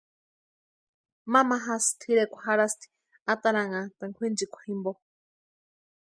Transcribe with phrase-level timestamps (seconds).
[1.31, 2.87] Mamajasï tʼirekwa jarhasti
[3.31, 4.91] ataranhantani kwʼinchika jimpo.